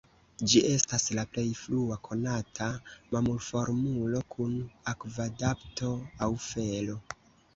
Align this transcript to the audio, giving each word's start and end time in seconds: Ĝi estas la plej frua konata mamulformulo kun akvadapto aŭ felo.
Ĝi 0.51 0.61
estas 0.67 1.03
la 1.17 1.23
plej 1.33 1.43
frua 1.57 1.97
konata 2.07 2.69
mamulformulo 3.15 4.23
kun 4.35 4.57
akvadapto 4.93 5.93
aŭ 6.29 6.33
felo. 6.47 6.99